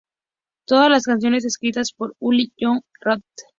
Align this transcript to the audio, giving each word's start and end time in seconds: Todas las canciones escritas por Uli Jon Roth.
Todas 0.65 0.89
las 0.89 1.03
canciones 1.03 1.45
escritas 1.45 1.93
por 1.93 2.15
Uli 2.17 2.51
Jon 2.59 2.81
Roth. 3.01 3.21